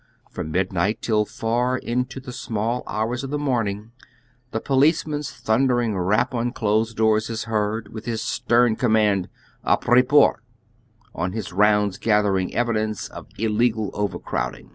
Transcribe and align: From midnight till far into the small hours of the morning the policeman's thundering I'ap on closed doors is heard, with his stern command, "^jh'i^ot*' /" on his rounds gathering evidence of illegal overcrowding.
From 0.31 0.49
midnight 0.49 0.99
till 1.03 1.25
far 1.25 1.77
into 1.77 2.19
the 2.19 2.33
small 2.33 2.81
hours 2.87 3.23
of 3.23 3.29
the 3.29 3.37
morning 3.37 3.91
the 4.49 4.59
policeman's 4.59 5.29
thundering 5.29 5.95
I'ap 5.95 6.33
on 6.33 6.53
closed 6.53 6.97
doors 6.97 7.29
is 7.29 7.43
heard, 7.43 7.89
with 7.93 8.05
his 8.07 8.23
stern 8.23 8.75
command, 8.77 9.25
"^jh'i^ot*' 9.63 10.37
/" 10.73 10.85
on 11.13 11.33
his 11.33 11.53
rounds 11.53 11.99
gathering 11.99 12.51
evidence 12.55 13.09
of 13.09 13.27
illegal 13.37 13.91
overcrowding. 13.93 14.69